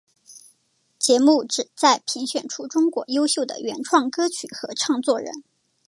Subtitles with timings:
[0.97, 5.43] 节目旨在评选出中国优秀的原创歌曲与唱作人。